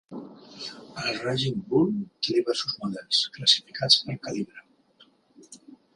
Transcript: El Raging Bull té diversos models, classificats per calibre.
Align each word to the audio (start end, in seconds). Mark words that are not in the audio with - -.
El 1.01 1.19
Raging 1.25 1.59
Bull 1.73 1.93
té 2.29 2.35
diversos 2.37 2.79
models, 2.85 3.19
classificats 3.37 4.03
per 4.07 4.17
calibre. 4.25 4.67